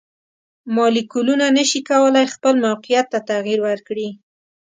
مالیکولونه 0.75 1.45
نشي 1.57 1.81
کولی 1.89 2.25
خپل 2.35 2.53
موقیعت 2.65 3.05
ته 3.13 3.19
تغیر 3.29 3.59
ورکړي. 3.63 4.09